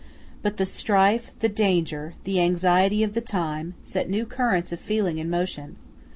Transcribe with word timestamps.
But 0.41 0.57
the 0.57 0.65
strife, 0.65 1.29
the 1.41 1.47
danger, 1.47 2.15
the 2.23 2.41
anxiety 2.41 3.03
of 3.03 3.13
the 3.13 3.21
time, 3.21 3.75
set 3.83 4.09
new 4.09 4.25
currents 4.25 4.71
of 4.71 4.79
feeling 4.79 5.19
in 5.19 5.29
motion. 5.29 5.75